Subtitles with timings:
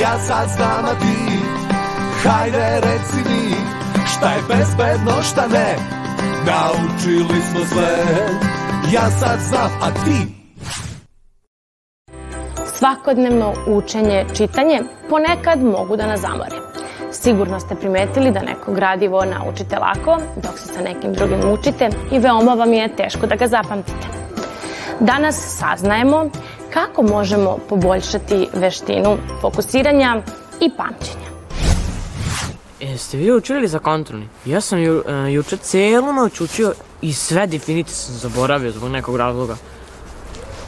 [0.00, 1.38] ja sad znam a ti
[2.24, 3.54] Hajde reci mi
[4.06, 5.76] šta je bezbedno šta ne
[6.46, 7.96] Naučili smo sve
[8.92, 10.42] Ja sad znam a ti
[12.78, 14.80] Svakodnevno učenje, čitanje
[15.10, 16.56] ponekad mogu da nas zamore.
[17.12, 22.18] Sigurno ste primetili da neko gradivo naučite lako, dok se sa nekim drugim učite i
[22.18, 24.06] veoma vam je teško da ga zapamtite.
[25.00, 26.30] Danas saznajemo
[26.72, 30.22] kako možemo poboljšati veštinu fokusiranja
[30.60, 31.32] i pamćenja.
[32.80, 34.28] Jeste vi učili za kontrolni?
[34.44, 39.16] Ja sam ju, uh, juče celu noć učio i sve definicije sam zaboravio zbog nekog
[39.16, 39.56] razloga.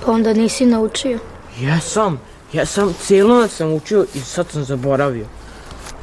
[0.07, 1.19] Pa onda nisi naučio.
[1.61, 2.21] Jesam,
[2.53, 5.27] jesam, celu noć sam učio i sad sam zaboravio.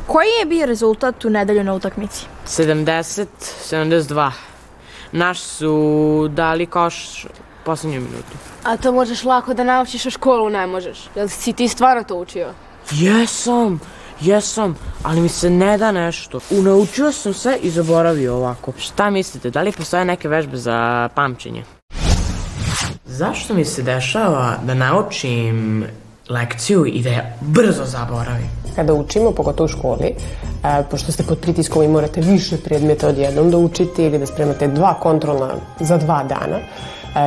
[0.08, 2.26] Koji je bio rezultat u nedelju na utakmici?
[2.48, 3.26] 70,
[3.70, 4.32] 72.
[5.12, 7.26] Naš su dali koš
[7.66, 8.38] poslednju minutu.
[8.64, 11.10] A to možeš lako da naučiš, u školu ne možeš.
[11.16, 12.54] Jel si ti stvarno to učio?
[12.92, 13.80] Jesam,
[14.22, 16.40] jesam, ali mi se ne da nešto.
[16.52, 18.72] Unaučio sam sve i zaboravio ovako.
[18.78, 21.64] Šta mislite, da li postoje neke vežbe za pamćenje?
[23.06, 25.86] Zašto mi se dešava da naučim
[26.30, 28.50] lekciju i da je brzo zaboravim?
[28.76, 30.16] Kada učimo, pogotovo u školi,
[30.64, 34.68] a, pošto ste pod pritiskom i morate više predmeta odjednom da učite ili da spremate
[34.68, 36.60] dva kontrolna za dva dana,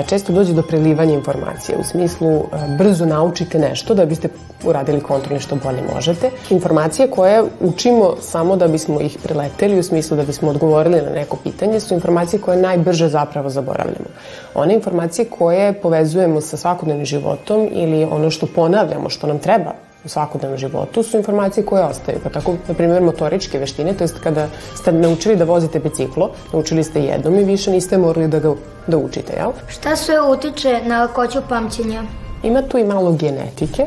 [0.07, 1.79] često dođe do prelivanja informacije.
[1.79, 2.45] U smislu,
[2.79, 4.29] brzo naučite nešto da biste
[4.65, 6.31] uradili kontrolni što bolje možete.
[6.51, 11.37] Informacije koje učimo samo da bismo ih preleteli, u smislu da bismo odgovorili na neko
[11.37, 14.09] pitanje, su informacije koje najbrže zapravo zaboravljamo.
[14.55, 19.73] One informacije koje povezujemo sa svakodnevnim životom ili ono što ponavljamo, što nam treba
[20.05, 22.19] u svakodnevnom životu su informacije koje ostaju.
[22.23, 26.85] Pa tako, na primjer, motoričke veštine, to jest kada ste naučili da vozite biciklo, naučili
[26.85, 28.55] ste jednom i više niste morali da ga
[28.87, 29.53] da učite, jel?
[29.69, 32.03] Šta sve utiče na lakoću pamćenja?
[32.43, 33.87] Ima tu i malo genetike,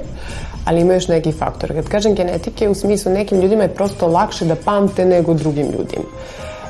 [0.65, 1.73] ali ima još neki faktor.
[1.73, 6.05] Kad kažem genetike, u smislu nekim ljudima je prosto lakše da pamte nego drugim ljudima.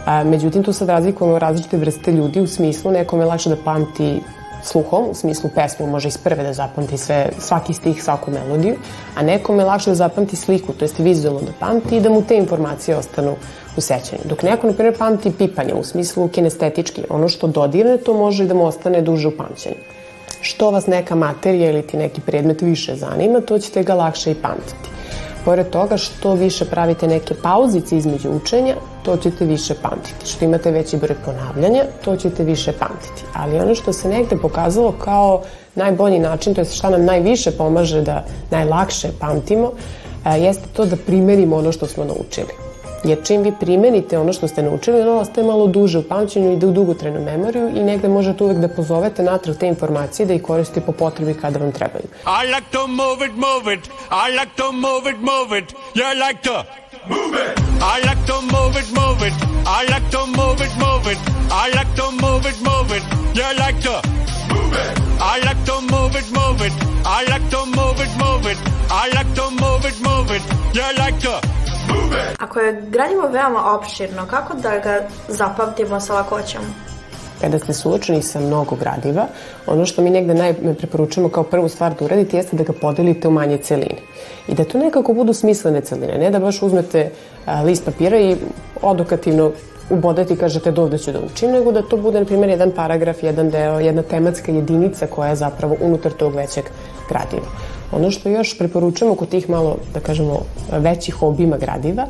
[0.05, 4.21] A, međutim, tu sad razlikujemo različite vrste ljudi u smislu nekome je lakše da pamti
[4.67, 8.75] sluhom, u smislu pesmu može iz prve da zapamti sve, svaki stih, svaku melodiju,
[9.15, 12.21] a nekome je lakše da zapamti sliku, to jest vizualno da pamti i da mu
[12.21, 13.35] te informacije ostanu
[13.77, 14.21] u sećanju.
[14.25, 18.53] Dok neko, na primjer, pamti pipanje u smislu kinestetički, ono što dodirne, to može da
[18.53, 19.75] mu ostane duže u pamćenju.
[20.41, 24.35] Što vas neka materija ili ti neki predmet više zanima, to ćete ga lakše i
[24.35, 24.96] pamtiti.
[25.47, 30.25] Pored toga, što više pravite neke pauzice između učenja, to ćete više pamtiti.
[30.25, 33.23] Što imate veći broj ponavljanja, to ćete više pamtiti.
[33.33, 35.41] Ali ono što se negde pokazalo kao
[35.75, 39.71] najbolji način, to je šta nam najviše pomaže da najlakše pamtimo,
[40.37, 42.66] jeste to da primerimo ono što smo naučili.
[43.03, 46.55] Jer čim vi primenite ono što ste naučili, ono ostaje malo duže u pamćenju i
[46.55, 50.41] da u dugotrajnu memoriju i negde možete uvek da pozovete natrag te informacije da ih
[50.41, 52.05] koristite po potrebi kada vam trebaju.
[52.43, 53.89] I like to move it, move it.
[54.11, 55.73] I like to move it, move it.
[55.95, 56.63] You like to
[57.09, 57.59] move it.
[57.95, 59.33] I like to move it, move it.
[59.79, 61.19] I like to move it, move it.
[61.63, 63.03] I like to move it, move it.
[63.37, 63.95] You like to
[64.53, 65.07] move it.
[65.21, 66.73] I like to move it, move it.
[67.05, 68.59] I like to move it, move it.
[68.89, 70.43] I like to move it, move it.
[70.77, 71.66] You like to
[72.39, 76.61] Ako je gradivo veoma opširno, kako da ga zapamtimo sa lakoćom?
[77.41, 79.27] Kada ste suočeni sa mnogo gradiva,
[79.67, 83.27] ono što mi negde naj preporučujemo kao prvu stvar da uradite jeste da ga podelite
[83.27, 84.01] u manje celine.
[84.47, 87.11] I da to nekako budu smislene celine, ne da baš uzmete
[87.45, 88.35] a, list papira i
[88.81, 89.51] odokativno
[89.89, 93.23] ubodete i kažete dovde ću da učim, nego da to bude, na primjer, jedan paragraf,
[93.23, 96.65] jedan deo, jedna tematska jedinica koja je zapravo unutar tog većeg
[97.09, 97.47] gradiva.
[97.91, 100.39] Ono što još preporučujemo kod tih malo, da kažemo,
[100.71, 102.07] većih obima gradiva,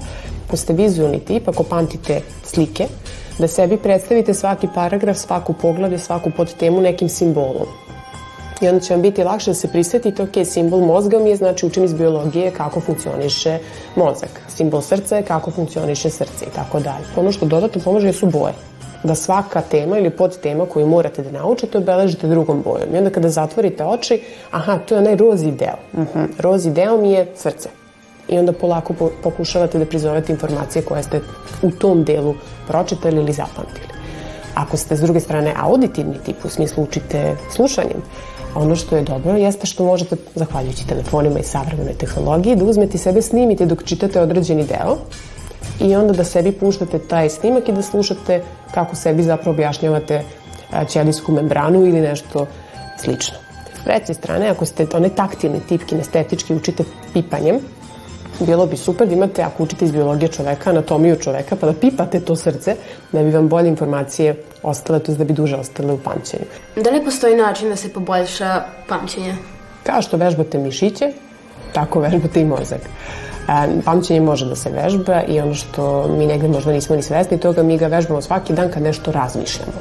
[0.48, 2.88] ako ste vizualni tip, ako pamtite slike,
[3.40, 7.87] da sebi predstavite svaki paragraf, svaku poglavlje, svaku podtemu nekim simbolom.
[8.62, 11.66] I onda će vam biti lakše da se prisetite, ok, simbol mozga mi je, znači
[11.66, 13.60] učim iz biologije kako funkcioniše
[13.96, 14.42] mozak.
[14.48, 17.06] Simbol srca je kako funkcioniše srce i tako dalje.
[17.16, 18.54] Ono što dodatno pomože su boje
[19.04, 22.96] da svaka tema ili podtema koju morate da naučite obeležite drugom bojom.
[22.96, 25.78] I onda kada zatvorite oči, aha, to je onaj rozi deo.
[25.94, 26.20] Uh mhm.
[26.20, 26.28] -huh.
[26.40, 27.70] Rozi deo mi je srce.
[28.28, 31.22] I onda polako po pokušavate da prizovete informacije koje ste
[31.62, 32.36] u tom delu
[32.68, 33.88] pročitali ili zapamtili.
[34.56, 38.02] Ako ste s druge strane auditivni tip, u smislu učite slušanjem,
[38.58, 43.22] ono što je dobro jeste što možete, zahvaljujući telefonima i savremenoj tehnologiji, da uzmete sebe
[43.22, 44.98] snimite dok čitate određeni deo
[45.80, 48.44] i onda da sebi puštate taj snimak i da slušate
[48.74, 50.24] kako sebi zapravo objašnjavate
[50.90, 52.46] ćelijsku membranu ili nešto
[52.98, 53.38] slično.
[53.82, 56.84] S treće strane, ako ste onaj taktilni tip kinestetički učite
[57.14, 57.60] pipanjem,
[58.40, 62.20] bilo bi super da imate, ako učite iz biologije čoveka, anatomiju čoveka, pa da pipate
[62.20, 62.76] to srce,
[63.12, 66.46] da bi vam bolje informacije ostale, to je da bi duže ostale u pamćenju.
[66.76, 69.36] Da li postoji način da se poboljša pamćenje?
[69.84, 71.12] Kao što vežbate mišiće,
[71.74, 72.82] tako vežbate i mozak.
[73.48, 77.40] E, pamćenje može da se vežba i ono što mi negde možda nismo ni svesni
[77.40, 79.72] toga, mi ga vežbamo svaki dan kad nešto razmišljamo.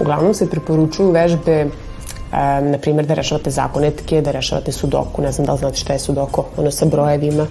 [0.00, 1.68] Uglavnom se preporučuju vežbe e,
[2.60, 5.98] na primjer da rešavate zakonetke, da rešavate sudoku, ne znam da li znate šta je
[5.98, 7.46] sudoko, ono sa brojevima,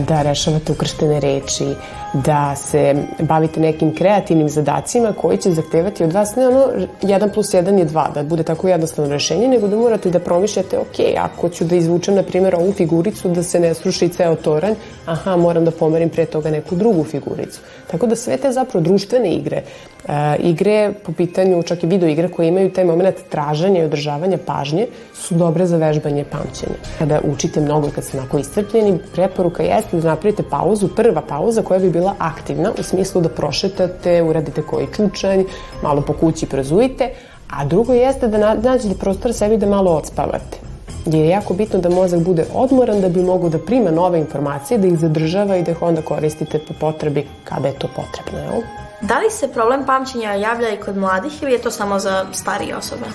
[0.00, 1.68] da rešavate ukrštene reči,
[2.12, 6.66] da se bavite nekim kreativnim zadacima koji će zahtevati od vas ne ono
[7.02, 10.78] 1 plus 1 je 2, da bude tako jednostavno rešenje, nego da morate da promišljate,
[10.78, 14.74] ok, ako ću da izvučem, na primjer, ovu figuricu da se ne sruši ceo toranj,
[15.06, 17.60] aha, moram da pomerim pre toga neku drugu figuricu.
[17.90, 19.62] Tako da sve te zapravo društvene igre,
[20.04, 24.38] uh, igre po pitanju čak i video igre koje imaju taj moment traženja i održavanja
[24.46, 26.76] pažnje su dobre za vežbanje pamćenja.
[26.98, 31.80] Kada učite mnogo, kad ste onako iscrpljeni, preporuka jeste da napravite pauzu, prva pauza koja
[31.80, 35.44] bi bila aktivna u smislu da prošetate, uradite koji čučanj,
[35.82, 37.10] malo po kući prozujite,
[37.50, 40.58] a drugo jeste da nađete prostor sebi da malo odspavate.
[41.06, 44.78] Jer je jako bitno da mozak bude odmoran da bi mogu da prima nove informacije,
[44.78, 48.38] da ih zadržava i da ih onda koristite po potrebi kada je to potrebno.
[48.38, 48.62] Jel?
[49.00, 52.76] Da li se problem pamćenja javlja i kod mladih ili je to samo za starije
[52.76, 53.06] osobe?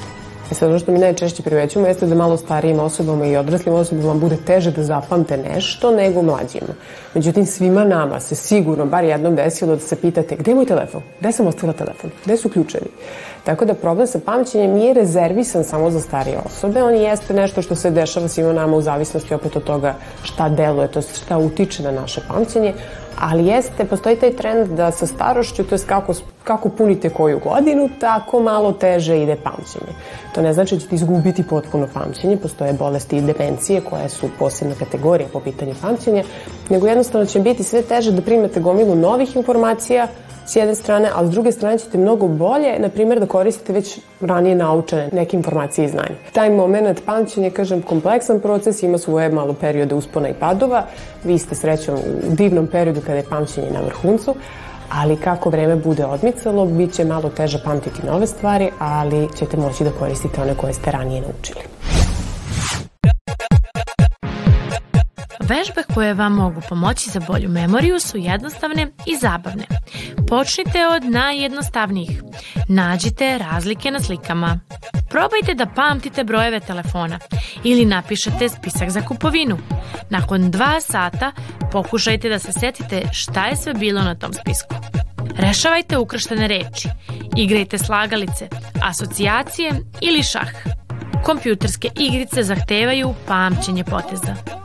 [0.51, 4.13] I sad ono što mi najčešće privećujemo jeste da malo starijim osobama i odraslim osobama
[4.13, 6.73] bude teže da zapamte nešto nego mlađima.
[7.13, 11.01] Međutim, svima nama se sigurno bar jednom desilo da se pitate gde je moj telefon?
[11.19, 12.11] Gde sam ostavila telefon?
[12.25, 12.87] Gde su ključevi?
[13.43, 17.75] Tako da problem sa pamćenjem nije rezervisan samo za starije osobe, on jeste nešto što
[17.75, 21.91] se dešava svima nama u zavisnosti opet od toga šta deluje, to šta utiče na
[21.91, 22.73] naše pamćenje,
[23.19, 26.13] ali jeste, postoji taj trend da sa starošću, to je kako,
[26.43, 29.93] kako punite koju godinu, tako malo teže ide pamćenje.
[30.35, 34.75] To ne znači da ćete izgubiti potpuno pamćenje, postoje bolesti i demencije koje su posebna
[34.79, 36.23] kategorija po pitanju pamćenja,
[36.69, 40.07] nego jednostavno će biti sve teže da primete gomilu novih informacija,
[40.45, 43.99] s jedne strane, a s druge strane ćete mnogo bolje, na primjer, da koristite već
[44.21, 46.15] ranije naučene neke informacije i znanja.
[46.33, 50.85] Taj moment pamćenja, kažem, kompleksan proces, ima svoje malo periode uspona i padova.
[51.23, 54.35] Vi ste srećom u divnom periodu kada je pamćenje na vrhuncu,
[54.89, 59.83] ali kako vreme bude odmicalo, bit će malo teže pamtiti nove stvari, ali ćete moći
[59.83, 61.72] da koristite one koje ste ranije naučili.
[65.47, 69.65] Vežbe koje vam mogu pomoći za bolju memoriju su jednostavne i zabavne.
[70.27, 72.21] Počnite od najjednostavnijih.
[72.67, 74.59] Nađite razlike na slikama.
[75.09, 77.19] Probajte da pamtite brojeve telefona
[77.63, 79.57] ili napišete spisak za kupovinu.
[80.09, 81.31] Nakon dva sata
[81.71, 84.75] pokušajte da se setite šta je sve bilo na tom spisku.
[85.37, 86.89] Rešavajte ukrštene reči,
[87.37, 88.47] igrajte slagalice,
[88.81, 90.49] asocijacije ili šah.
[91.23, 94.62] Kompjuterske igrice zahtevaju pamćenje poteza.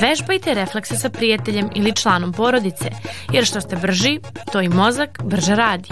[0.00, 2.90] Vežbajte reflekse sa prijateljem ili članom porodice,
[3.32, 4.20] jer što ste brži,
[4.52, 5.88] to i mozak brže radi.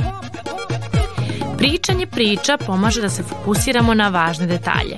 [1.59, 4.97] Pričanje priča pomaže da se fokusiramo na važne detalje.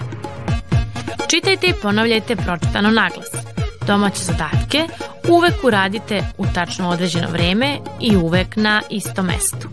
[1.28, 3.28] Čitajte i ponavljajte pročitano naglas.
[3.86, 4.86] Domaće zadatke
[5.28, 9.68] uvek uradite u tačno određeno vreme i uvek na istom mestu.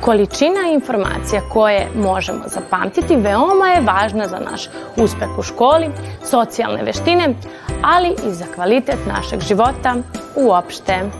[0.00, 5.90] Količina informacija koje možemo zapamtiti veoma je važna za naš uspeh u školi,
[6.30, 7.34] socijalne veštine,
[7.82, 9.96] ali i za kvalitet našeg života
[10.36, 11.10] uopšte.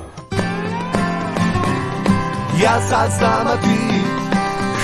[2.63, 4.03] Ja sad znam, a ti,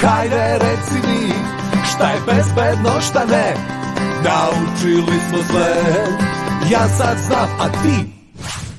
[0.00, 1.32] hajde reci mi,
[1.94, 3.54] šta je bezbedno, šta ne,
[4.24, 5.74] naučili smo sve.
[6.70, 8.23] Ja sad znam, a ti,